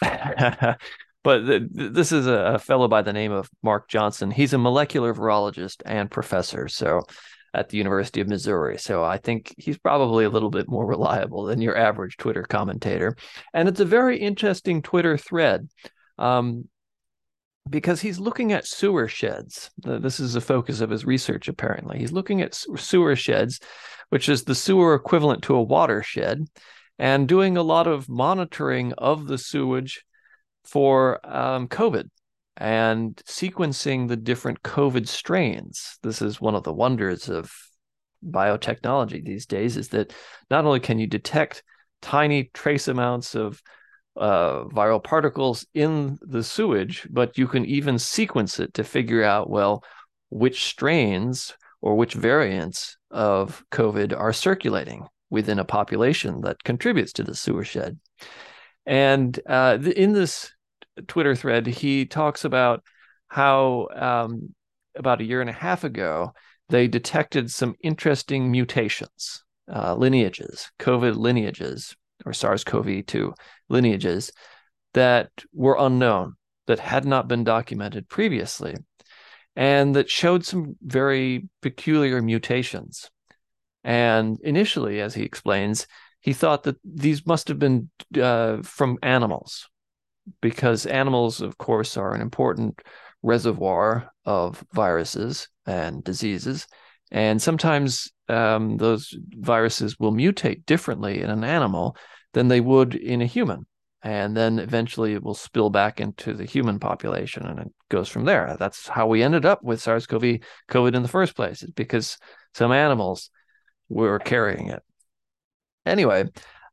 [1.23, 4.29] But, but the, this is a fellow by the name of Marc Johnson.
[4.29, 6.67] He's a molecular virologist and professor.
[6.67, 7.01] So
[7.53, 8.77] at the University of Missouri.
[8.77, 13.15] So I think he's probably a little bit more reliable than your average Twitter commentator.
[13.53, 15.67] And it's a very interesting Twitter thread.
[16.19, 16.67] Um,
[17.69, 19.69] because he's looking at sewer sheds.
[19.77, 21.99] This is the focus of his research, apparently.
[21.99, 23.59] He's looking at sewer sheds,
[24.09, 26.45] which is the sewer equivalent to a watershed,
[26.99, 30.03] and doing a lot of monitoring of the sewage
[30.63, 32.09] for um, COVID
[32.57, 35.99] and sequencing the different COVID strains.
[36.01, 37.51] This is one of the wonders of
[38.25, 40.11] biotechnology these days is that
[40.49, 41.63] not only can you detect
[42.01, 43.61] tiny trace amounts of
[44.17, 49.49] uh, viral particles in the sewage, but you can even sequence it to figure out,
[49.49, 49.83] well,
[50.29, 57.23] which strains or which variants of COVID are circulating within a population that contributes to
[57.23, 57.99] the sewer shed.
[58.85, 60.51] And uh, in this
[61.07, 62.83] Twitter thread, he talks about
[63.27, 64.53] how um,
[64.95, 66.33] about a year and a half ago,
[66.69, 71.95] they detected some interesting mutations, uh, lineages, COVID lineages,
[72.27, 73.33] or SARS CoV 2
[73.69, 74.31] lineages
[74.93, 76.35] that were unknown,
[76.67, 78.75] that had not been documented previously,
[79.55, 83.09] and that showed some very peculiar mutations.
[83.83, 85.87] And initially, as he explains,
[86.19, 87.89] he thought that these must have been
[88.21, 89.69] uh, from animals,
[90.41, 92.81] because animals, of course, are an important
[93.23, 96.67] reservoir of viruses and diseases.
[97.11, 101.95] And sometimes um, those viruses will mutate differently in an animal
[102.37, 103.65] than they would in a human.
[104.03, 108.25] And then eventually it will spill back into the human population and it goes from
[108.25, 108.55] there.
[108.59, 110.37] That's how we ended up with SARS CoV
[110.69, 112.19] COVID in the first place, because
[112.53, 113.31] some animals
[113.89, 114.83] were carrying it.
[115.83, 116.25] Anyway,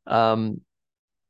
[0.06, 0.60] um,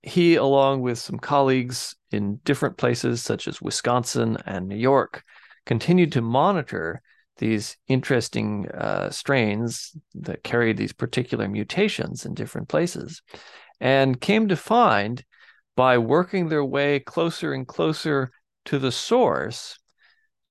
[0.02, 5.22] he, along with some colleagues in different places such as Wisconsin and New York,
[5.64, 7.02] continued to monitor
[7.36, 13.22] these interesting uh, strains that carried these particular mutations in different places
[13.80, 15.24] and came to find
[15.76, 18.30] by working their way closer and closer
[18.66, 19.78] to the source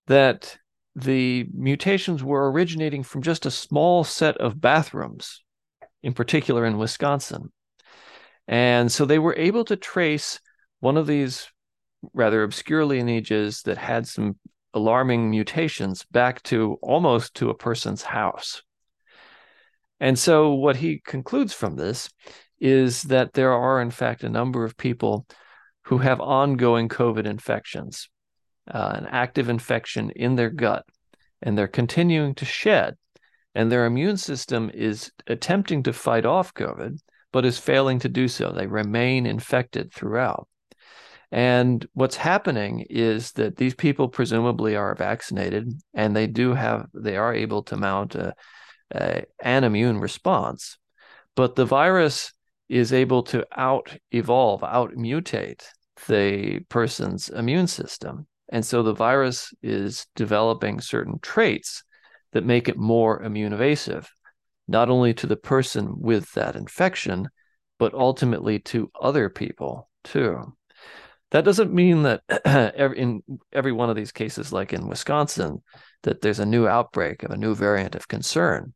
[0.08, 0.58] that
[0.96, 5.42] the mutations were originating from just a small set of bathrooms,
[6.04, 7.52] in particular in Wisconsin.
[8.48, 10.40] And so they were able to trace
[10.82, 11.48] one of these
[12.14, 14.38] rather obscure lineages that had some
[14.74, 18.62] alarming mutations back to almost to a person's house.
[20.00, 22.10] And so what he concludes from this
[22.60, 25.26] is that there are, in fact, a number of people
[25.86, 28.10] who have ongoing COVID infections,
[28.72, 30.86] uh, an active infection in their gut,
[31.42, 32.96] and they're continuing to shed.
[33.56, 36.98] And their immune system is attempting to fight off COVID,
[37.32, 38.52] but is failing to do so.
[38.52, 40.48] They remain infected throughout.
[41.32, 47.18] And what's happening is that these people presumably are vaccinated and they do have, they
[47.18, 48.36] are able to mount a,
[48.94, 50.78] a, an immune response.
[51.36, 52.34] But the virus
[52.74, 55.64] is able to out evolve, out mutate
[56.08, 58.26] the person's immune system.
[58.50, 61.84] And so the virus is developing certain traits
[62.32, 64.10] that make it more immune evasive
[64.68, 67.28] not only to the person with that infection,
[67.78, 70.56] but ultimately to other people too.
[71.32, 72.22] That doesn't mean that
[72.96, 75.62] in every one of these cases, like in Wisconsin,
[76.04, 78.74] that there's a new outbreak of a new variant of concern.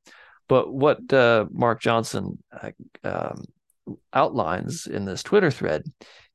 [0.48, 2.72] But what uh, Marc Johnson uh,
[3.04, 3.44] um,
[4.14, 5.84] outlines in this Twitter thread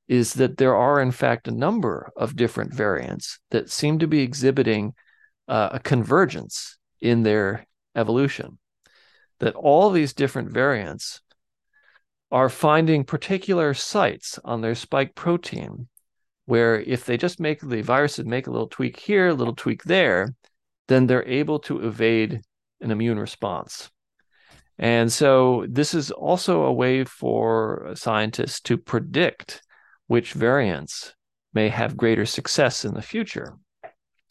[0.08, 4.20] is that there are, in fact, a number of different variants that seem to be
[4.20, 4.94] exhibiting
[5.48, 8.58] uh, a convergence in their evolution
[9.40, 11.20] that all these different variants
[12.30, 15.88] are finding particular sites on their spike protein
[16.46, 19.84] where if they just make the viruses make a little tweak here, a little tweak
[19.84, 20.34] there,
[20.88, 22.40] then they're able to evade
[22.80, 23.90] an immune response.
[24.78, 29.62] And so this is also a way for scientists to predict
[30.06, 31.14] which variants
[31.54, 33.54] may have greater success in the future.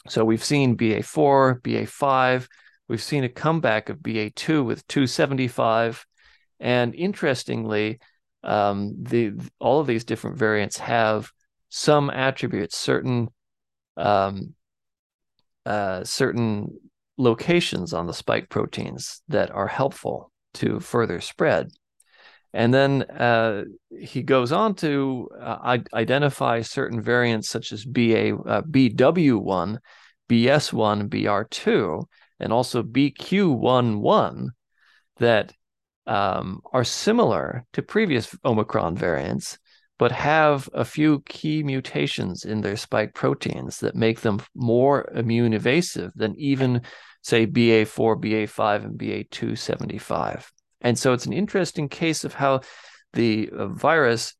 [0.07, 2.47] So we've seen BA4, BA5,
[2.91, 6.05] We've seen a comeback of BA2 with 275.
[6.59, 8.01] And interestingly,
[8.43, 11.31] um, the all of these different variants have
[11.69, 13.29] some attributes, certain
[13.95, 14.55] um,
[15.65, 16.79] uh, certain
[17.17, 21.71] locations on the spike proteins that are helpful to further spread.
[22.53, 23.63] And then uh,
[23.97, 29.77] he goes on to uh, identify certain variants such as BA, uh, BW1,
[30.29, 32.05] BS1, BR2
[32.41, 34.49] and also BQ11
[35.17, 35.53] that
[36.07, 39.59] um, are similar to previous Omicron variants,
[39.99, 45.53] but have a few key mutations in their spike proteins that make them more immune
[45.53, 46.81] evasive than even,
[47.21, 50.45] say, BA4, BA5, and BA275.
[50.81, 52.61] And so it's an interesting case of how
[53.13, 54.33] the uh, virus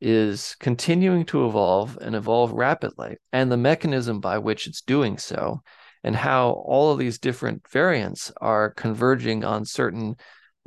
[0.00, 5.62] is continuing to evolve and evolve rapidly, and the mechanism by which it's doing so
[6.04, 10.14] and how all of these different variants are converging on certain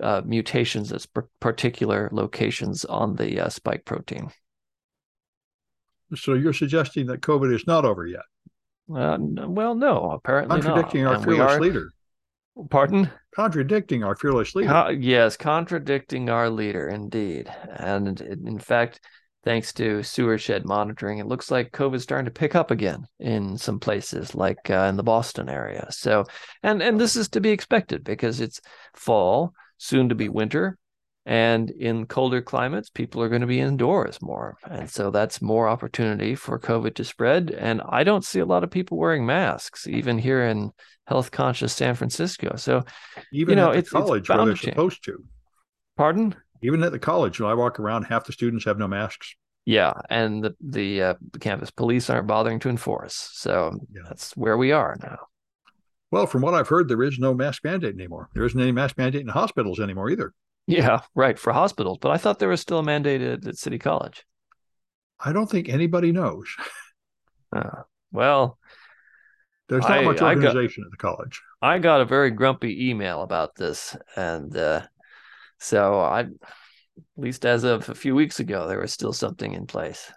[0.03, 1.05] uh, mutations at
[1.39, 4.29] particular locations on the uh, spike protein.
[6.15, 8.23] So you're suggesting that COVID is not over yet?
[8.93, 11.17] Uh, well, no, apparently contradicting not.
[11.17, 11.91] our fearless are, leader.
[12.69, 13.09] Pardon?
[13.35, 14.91] Contradicting our fearless leader.
[14.91, 17.49] Yes, contradicting our leader, indeed.
[17.77, 18.99] And in fact,
[19.43, 23.57] thanks to sewer shed monitoring, it looks like COVID's starting to pick up again in
[23.57, 25.87] some places, like uh, in the Boston area.
[25.91, 26.25] So,
[26.63, 28.59] and and this is to be expected because it's
[28.93, 30.77] fall, soon to be winter,
[31.29, 35.67] and in colder climates, people are going to be indoors more, and so that's more
[35.69, 37.51] opportunity for COVID to spread.
[37.51, 40.71] And I don't see a lot of people wearing masks, even here in
[41.05, 42.55] health conscious San Francisco.
[42.55, 42.83] So,
[43.31, 45.23] even you know, at the it's, college it's where they're supposed to.
[45.97, 46.33] Pardon?
[46.63, 49.35] Even at the college, when I walk around, half the students have no masks.
[49.65, 53.29] Yeah, and the the, uh, the campus police aren't bothering to enforce.
[53.33, 54.01] So yeah.
[54.07, 55.19] that's where we are now.
[56.09, 58.29] Well, from what I've heard, there is no mask mandate anymore.
[58.33, 60.33] There isn't any mask mandate in hospitals anymore either.
[60.69, 61.97] Yeah, right for hospitals.
[61.99, 64.23] But I thought there was still a mandate at, at City College.
[65.19, 66.47] I don't think anybody knows.
[67.51, 68.59] Uh, well,
[69.69, 71.41] there's not I, much organization got, at the college.
[71.63, 74.83] I got a very grumpy email about this, and uh,
[75.57, 76.27] so I, at
[77.17, 80.11] least as of a few weeks ago, there was still something in place.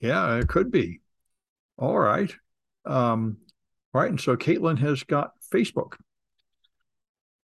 [0.00, 1.00] Yeah, it could be.
[1.78, 2.30] All right.
[2.84, 3.38] Um,
[3.94, 4.10] right.
[4.10, 5.94] And so Caitlin has got Facebook.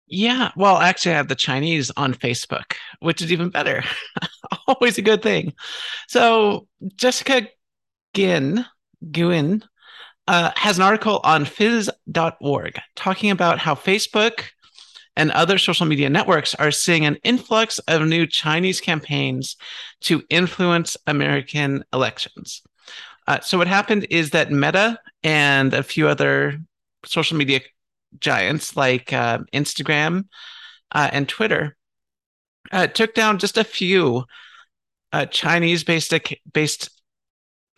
[0.09, 0.53] Yeah.
[0.57, 3.83] Well, actually, I have the Chinese on Facebook, which is even better.
[4.69, 5.53] Always a good thing.
[6.09, 7.49] So Jessica
[8.15, 8.65] Ginn,
[9.11, 9.65] Guin
[10.29, 14.45] uh, has an article on phys.org talking about how Facebook
[15.17, 19.57] and other social media networks are seeing an influx of new Chinese campaigns
[20.03, 22.63] to influence American elections.
[23.27, 26.61] Uh, so, what happened is that Meta and a few other
[27.05, 27.61] social media
[28.19, 30.25] giants like uh, Instagram
[30.93, 31.77] uh, and Twitter
[32.73, 34.25] uh, took down just a few
[35.13, 36.13] uh, Chinese based
[36.53, 36.91] based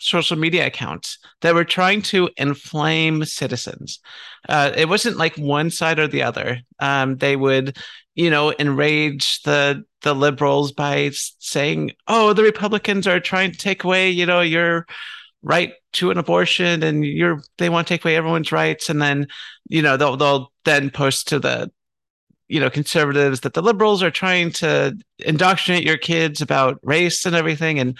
[0.01, 4.01] social media accounts that were trying to inflame citizens.
[4.49, 6.61] Uh, it wasn't like one side or the other.
[6.79, 7.77] Um, they would,
[8.15, 13.85] you know, enrage the the liberals by saying, "Oh, the Republicans are trying to take
[13.85, 14.87] away, you know, your
[15.43, 19.29] right to an abortion, and you're they want to take away everyone's rights." And then,
[19.69, 21.71] you know, they'll they'll then post to the
[22.49, 27.37] you know conservatives that the liberals are trying to indoctrinate your kids about race and
[27.37, 27.99] everything and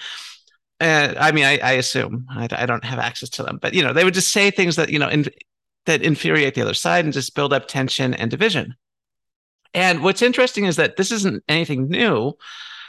[0.81, 3.83] uh, I mean, I, I assume I, I, don't have access to them, but you
[3.83, 5.25] know, they would just say things that you know in,
[5.85, 8.75] that infuriate the other side and just build up tension and division.
[9.73, 12.33] And what's interesting is that this isn't anything new.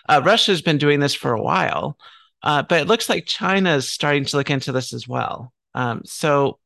[0.08, 1.98] Uh, Russia's been doing this for a while,
[2.42, 5.52] uh, but it looks like China is starting to look into this as well.
[5.74, 6.58] Um, so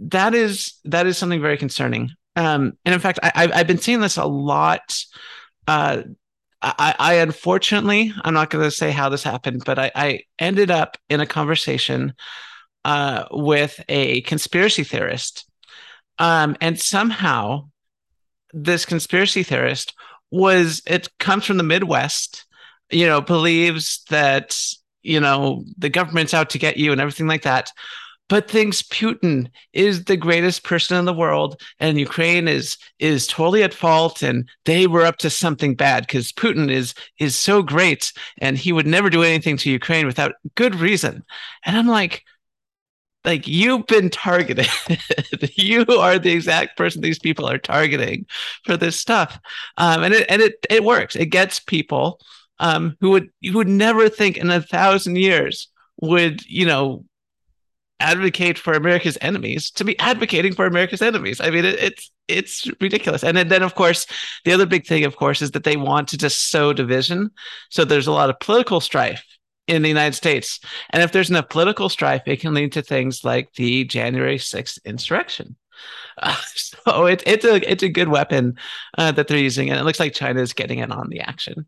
[0.00, 2.10] that is that is something very concerning.
[2.36, 5.04] Um, and in fact, I, have been seeing this a lot
[5.66, 6.02] uh,
[6.62, 10.70] I, I unfortunately, I'm not going to say how this happened, but I, I ended
[10.70, 12.14] up in a conversation
[12.84, 15.48] uh, with a conspiracy theorist.
[16.18, 17.70] Um, and somehow
[18.52, 19.94] this conspiracy theorist
[20.30, 22.44] was, it comes from the Midwest,
[22.90, 24.58] you know, believes that,
[25.02, 27.72] you know, the government's out to get you and everything like that
[28.30, 33.64] but thinks Putin is the greatest person in the world and Ukraine is is totally
[33.64, 38.12] at fault and they were up to something bad because Putin is is so great
[38.38, 41.24] and he would never do anything to Ukraine without good reason.
[41.66, 42.22] And I'm like,
[43.24, 44.68] like you've been targeted.
[45.56, 48.26] you are the exact person these people are targeting
[48.64, 49.40] for this stuff.
[49.76, 51.16] Um, and it and it it works.
[51.16, 52.20] It gets people
[52.60, 55.68] um, who would you would never think in a thousand years
[56.00, 57.04] would you know
[57.98, 61.40] advocate for America's enemies to be advocating for America's enemies.
[61.40, 63.24] I mean, it, it's it's ridiculous.
[63.24, 64.06] And then, of course,
[64.44, 67.30] the other big thing, of course, is that they want to just sow division.
[67.70, 69.24] So there's a lot of political strife
[69.66, 73.24] in the United States, and if there's enough political strife, it can lead to things
[73.24, 75.56] like the January 6th insurrection.
[76.18, 78.56] Uh, so it, it's a it's a good weapon
[78.98, 81.66] uh, that they're using, and it looks like China is getting in on the action.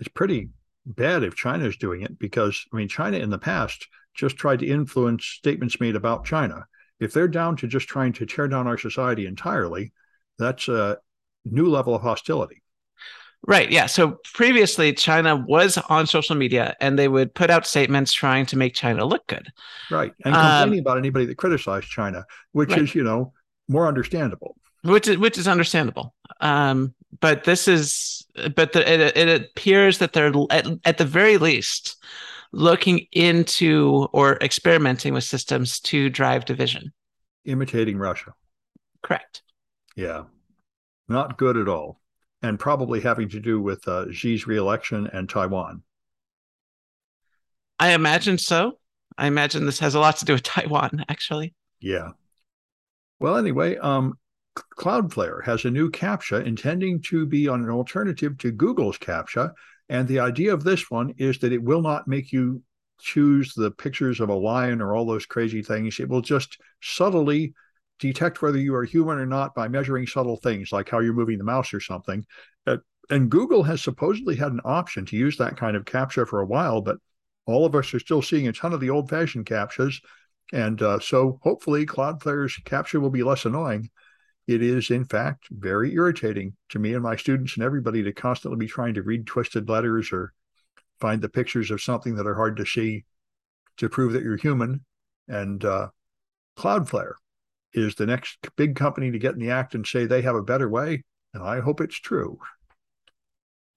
[0.00, 0.50] It's pretty
[0.84, 4.60] bad if China is doing it because I mean, China in the past just tried
[4.60, 6.66] to influence statements made about China.
[6.98, 9.92] If they're down to just trying to tear down our society entirely,
[10.38, 10.98] that's a
[11.44, 12.62] new level of hostility.
[13.46, 13.70] Right.
[13.70, 13.86] Yeah.
[13.86, 18.56] So previously, China was on social media and they would put out statements trying to
[18.56, 19.52] make China look good.
[19.90, 20.12] Right.
[20.24, 22.82] And complaining um, about anybody that criticized China, which right.
[22.82, 23.32] is, you know,
[23.68, 24.56] more understandable.
[24.82, 26.14] Which is, which is understandable.
[26.40, 31.38] Um, but this is, but the, it, it appears that they're at, at the very
[31.38, 31.96] least
[32.52, 36.92] looking into or experimenting with systems to drive division.
[37.44, 38.32] Imitating Russia.
[39.02, 39.42] Correct.
[39.94, 40.24] Yeah.
[41.08, 42.00] Not good at all.
[42.42, 45.82] And probably having to do with uh, Xi's reelection and Taiwan.
[47.78, 48.78] I imagine so.
[49.18, 51.54] I imagine this has a lot to do with Taiwan, actually.
[51.80, 52.10] Yeah.
[53.18, 54.18] Well, anyway, um,
[54.76, 59.52] Cloudflare has a new CAPTCHA intending to be on an alternative to Google's CAPTCHA.
[59.88, 62.62] And the idea of this one is that it will not make you
[62.98, 66.00] choose the pictures of a lion or all those crazy things.
[66.00, 67.54] It will just subtly
[67.98, 71.38] detect whether you are human or not by measuring subtle things like how you're moving
[71.38, 72.24] the mouse or something.
[73.08, 76.46] And Google has supposedly had an option to use that kind of CAPTCHA for a
[76.46, 76.96] while, but
[77.46, 80.00] all of us are still seeing a ton of the old fashioned CAPTCHAs.
[80.52, 83.90] And uh, so hopefully Cloudflare's CAPTCHA will be less annoying.
[84.46, 88.58] It is, in fact, very irritating to me and my students and everybody to constantly
[88.58, 90.32] be trying to read twisted letters or
[91.00, 93.04] find the pictures of something that are hard to see
[93.78, 94.84] to prove that you're human.
[95.28, 95.88] And uh,
[96.56, 97.14] Cloudflare
[97.72, 100.42] is the next big company to get in the act and say they have a
[100.42, 101.02] better way.
[101.34, 102.38] And I hope it's true.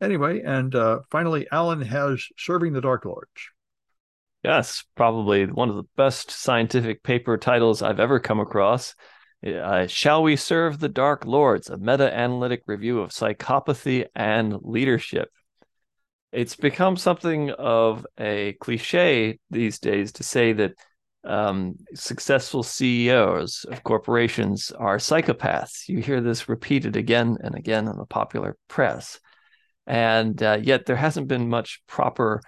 [0.02, 3.50] Anyway, and uh, finally, Alan has Serving the Dark Lords.
[4.44, 8.96] Yes, probably one of the best scientific paper titles I've ever come across.
[9.46, 11.70] Uh, Shall We Serve the Dark Lords?
[11.70, 15.30] A meta analytic review of psychopathy and leadership.
[16.32, 20.74] It's become something of a cliche these days to say that
[21.24, 25.88] um, successful CEOs of corporations are psychopaths.
[25.88, 29.20] You hear this repeated again and again in the popular press.
[29.88, 32.42] And uh, yet there hasn't been much proper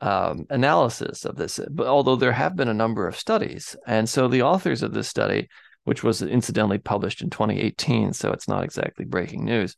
[0.00, 3.76] um, analysis of this, but although there have been a number of studies.
[3.86, 5.48] And so the authors of this study,
[5.84, 9.76] which was incidentally published in 2018, so it's not exactly breaking news,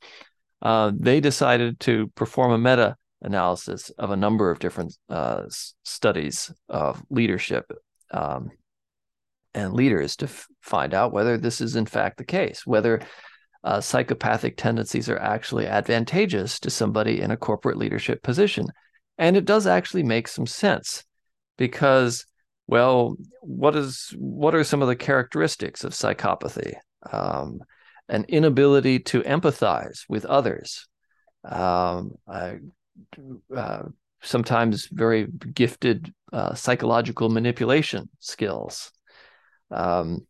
[0.62, 5.42] uh, they decided to perform a meta analysis of a number of different uh,
[5.82, 7.70] studies of leadership
[8.10, 8.50] um,
[9.54, 13.00] and leaders to f- find out whether this is in fact the case, whether
[13.64, 18.66] uh, psychopathic tendencies are actually advantageous to somebody in a corporate leadership position.
[19.16, 21.04] And it does actually make some sense
[21.56, 22.26] because,
[22.66, 26.74] well, what is what are some of the characteristics of psychopathy?
[27.10, 27.60] Um,
[28.08, 30.86] an inability to empathize with others,
[31.44, 33.82] um, uh,
[34.22, 38.90] sometimes very gifted uh, psychological manipulation skills,
[39.70, 40.26] um,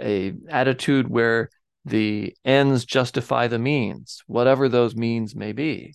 [0.00, 1.50] a attitude where
[1.84, 5.94] the ends justify the means, whatever those means may be.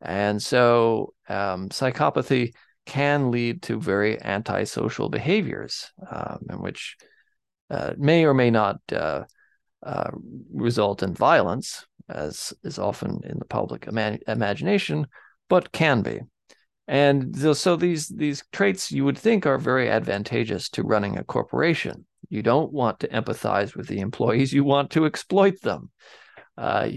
[0.00, 2.52] And so um, psychopathy
[2.86, 6.96] can lead to very antisocial behaviors, um, in which
[7.68, 9.24] uh, may or may not uh,
[9.84, 10.10] uh,
[10.52, 15.06] result in violence, as is often in the public ima- imagination,
[15.48, 16.20] but can be.
[16.88, 22.06] And so these these traits you would think are very advantageous to running a corporation.
[22.28, 25.90] You don't want to empathize with the employees; you want to exploit them.
[26.56, 26.90] Uh,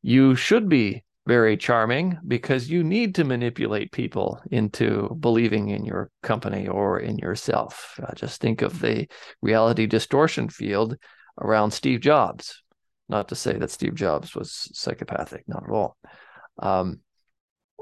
[0.00, 6.10] you should be very charming because you need to manipulate people into believing in your
[6.22, 7.98] company or in yourself.
[8.02, 9.06] Uh, just think of the
[9.40, 10.96] reality distortion field
[11.40, 12.62] around Steve Jobs.
[13.08, 15.96] Not to say that Steve Jobs was psychopathic, not at all.
[16.58, 17.00] Um,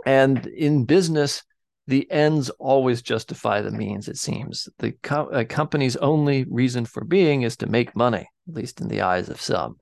[0.04, 1.42] and in business,
[1.86, 4.68] the ends always justify the means, it seems.
[4.78, 9.00] The co- company's only reason for being is to make money, at least in the
[9.00, 9.76] eyes of some.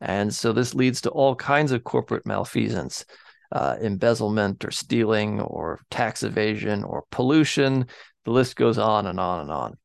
[0.00, 3.04] And so this leads to all kinds of corporate malfeasance,
[3.52, 7.86] uh, embezzlement or stealing or tax evasion or pollution.
[8.24, 9.76] The list goes on and on and on.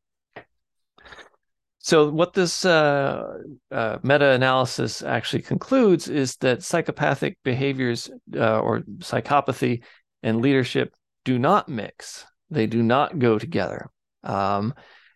[1.80, 3.40] So, what this uh,
[3.70, 9.84] uh, meta analysis actually concludes is that psychopathic behaviors uh, or psychopathy
[10.22, 10.94] and leadership
[11.26, 13.90] do not mix, they do not go together.
[14.24, 14.74] Um,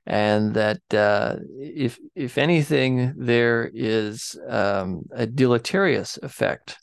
[0.07, 6.77] and that uh, if if anything, there is um, a deleterious effect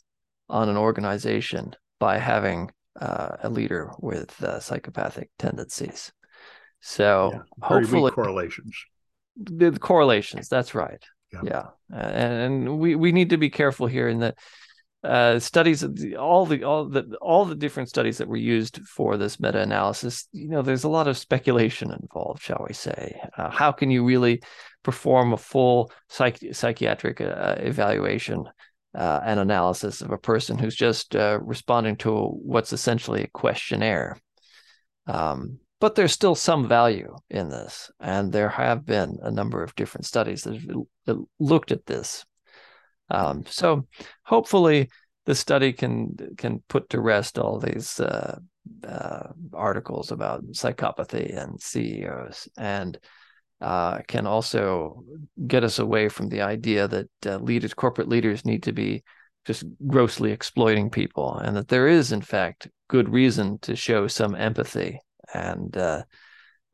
[0.47, 2.69] on an organization by having
[3.01, 6.13] uh, a leader with uh, psychopathic tendencies.
[6.81, 8.77] So yeah, hopefully correlations.
[9.37, 10.47] The, the, correlations.
[10.47, 11.03] That's right.
[11.33, 11.41] Yeah.
[11.91, 11.97] yeah.
[11.97, 14.37] And we, we need to be careful here in that
[15.05, 15.83] uh, studies
[16.17, 20.49] all the all the all the different studies that were used for this meta-analysis you
[20.49, 23.19] know there's a lot of speculation involved shall we say.
[23.37, 24.41] Uh, how can you really
[24.83, 28.45] perform a full psych- psychiatric uh, evaluation
[28.95, 34.17] uh, and analysis of a person who's just uh, responding to what's essentially a questionnaire?
[35.07, 39.75] Um, but there's still some value in this and there have been a number of
[39.75, 40.55] different studies that
[41.07, 42.25] have looked at this
[43.09, 43.87] um, so
[44.23, 44.89] hopefully
[45.25, 48.37] the study can can put to rest all these uh,
[48.87, 52.99] uh, articles about psychopathy and CEOs and
[53.61, 55.03] uh, can also
[55.47, 59.03] get us away from the idea that uh, leaders, corporate leaders, need to be
[59.45, 64.35] just grossly exploiting people, and that there is, in fact, good reason to show some
[64.35, 64.99] empathy
[65.33, 66.03] and uh,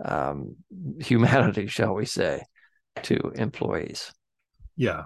[0.03, 0.55] um,
[0.99, 2.41] humanity, shall we say,
[3.03, 4.11] to employees.
[4.75, 5.05] Yeah.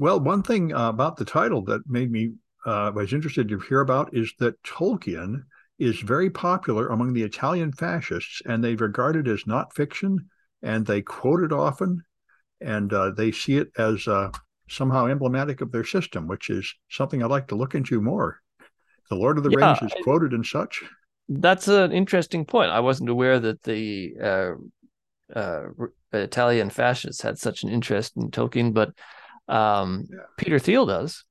[0.00, 2.32] Well, one thing uh, about the title that made me
[2.64, 5.42] uh, was interested to hear about is that Tolkien
[5.78, 10.16] is very popular among the Italian fascists, and they regard it as not fiction,
[10.62, 12.02] and they quote it often,
[12.62, 14.30] and uh, they see it as uh,
[14.70, 18.40] somehow emblematic of their system, which is something I'd like to look into more.
[19.10, 20.82] The Lord of the yeah, Rings is I, quoted and such.
[21.28, 22.70] That's an interesting point.
[22.70, 25.64] I wasn't aware that the uh, uh,
[26.10, 28.94] Italian fascists had such an interest in Tolkien, but
[29.50, 30.18] um, yeah.
[30.36, 31.24] Peter Thiel does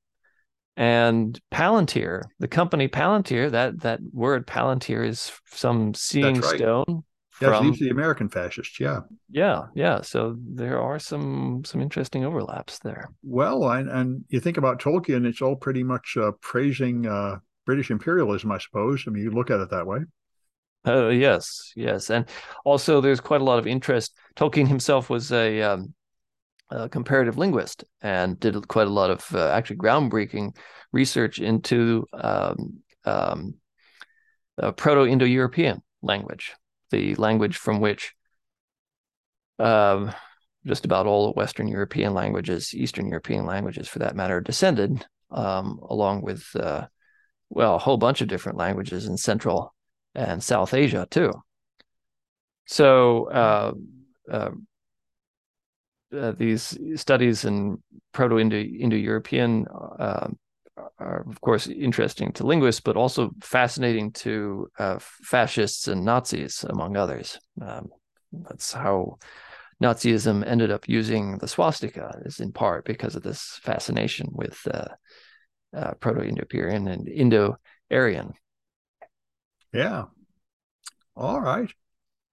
[0.80, 6.58] and Palantir, the company Palantir, that that word Palantir is some seeing right.
[6.58, 7.04] stone.
[7.42, 8.80] Yeah, from, the American fascists.
[8.80, 10.02] Yeah, yeah, yeah.
[10.02, 13.10] So there are some some interesting overlaps there.
[13.24, 17.92] Well, and, and you think about Tolkien, it's all pretty much uh, praising uh, British
[17.92, 19.04] imperialism, I suppose.
[19.06, 20.00] I mean, you look at it that way.
[20.88, 22.26] Uh, yes, yes, and
[22.64, 24.16] also there's quite a lot of interest.
[24.38, 25.94] Tolkien himself was a um,
[26.70, 30.56] a comparative linguist and did quite a lot of uh, actually groundbreaking
[30.92, 33.56] research into um, um,
[34.58, 36.54] Proto-Indo-European language,
[36.92, 38.14] the language from which
[39.58, 40.12] um,
[40.66, 46.22] just about all Western European languages, Eastern European languages for that matter, descended, um, along
[46.22, 46.86] with uh,
[47.50, 49.74] well a whole bunch of different languages in Central
[50.16, 51.32] and South Asia too.
[52.66, 53.30] So.
[56.14, 57.82] Uh, uh, uh, these studies in
[58.12, 59.68] Proto-Indo-European
[60.00, 60.28] uh,
[61.00, 66.98] are, of course, interesting to linguists, but also fascinating to uh, fascists and Nazis, among
[66.98, 67.40] others.
[67.62, 67.90] Um,
[68.32, 69.18] that's how
[69.82, 74.88] Nazism ended up using the swastika, is in part because of this fascination with uh,
[75.76, 78.34] uh, Proto-Indo-European and Indo-Aryan.
[79.74, 80.06] Yeah.
[81.16, 81.70] All right.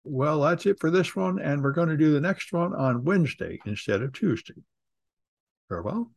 [0.09, 1.41] Well, that's it for this one.
[1.41, 4.55] And we're going to do the next one on Wednesday instead of Tuesday.
[5.69, 6.13] Farewell.